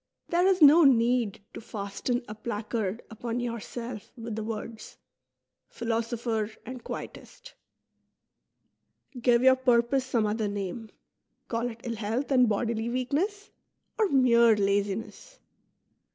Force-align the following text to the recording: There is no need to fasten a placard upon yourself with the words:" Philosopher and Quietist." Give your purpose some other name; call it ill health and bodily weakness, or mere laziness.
There 0.29 0.47
is 0.47 0.63
no 0.63 0.83
need 0.83 1.43
to 1.53 1.61
fasten 1.61 2.23
a 2.27 2.33
placard 2.33 3.03
upon 3.11 3.39
yourself 3.39 4.11
with 4.17 4.35
the 4.35 4.41
words:" 4.43 4.97
Philosopher 5.79 6.49
and 6.65 6.83
Quietist." 6.83 7.53
Give 9.21 9.43
your 9.43 9.57
purpose 9.57 10.03
some 10.03 10.25
other 10.25 10.47
name; 10.47 10.89
call 11.49 11.69
it 11.69 11.81
ill 11.83 11.97
health 11.97 12.31
and 12.31 12.49
bodily 12.49 12.89
weakness, 12.89 13.51
or 13.99 14.09
mere 14.09 14.55
laziness. 14.55 15.37